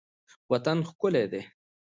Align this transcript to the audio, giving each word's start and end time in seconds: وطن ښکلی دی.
وطن 0.51 0.77
ښکلی 0.89 1.23
دی. 1.31 1.41